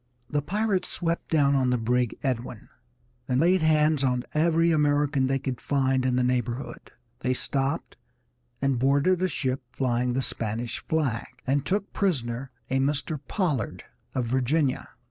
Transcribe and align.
The 0.31 0.41
pirates 0.41 0.89
swept 0.89 1.29
down 1.29 1.53
on 1.53 1.69
the 1.69 1.77
brig 1.77 2.17
Edwin, 2.23 2.69
and 3.27 3.39
laid 3.39 3.61
hands 3.61 4.03
on 4.03 4.23
every 4.33 4.71
American 4.71 5.27
they 5.27 5.37
could 5.37 5.61
find 5.61 6.07
in 6.07 6.15
the 6.15 6.23
neighborhood. 6.23 6.91
They 7.19 7.35
stopped 7.35 7.97
and 8.63 8.79
boarded 8.79 9.21
a 9.21 9.27
ship 9.27 9.61
flying 9.71 10.13
the 10.13 10.23
Spanish 10.23 10.79
flag, 10.79 11.27
and 11.45 11.63
took 11.67 11.93
prisoner 11.93 12.49
a 12.67 12.79
Mr. 12.79 13.19
Pollard, 13.27 13.83
of 14.15 14.25
Virginia. 14.25 14.89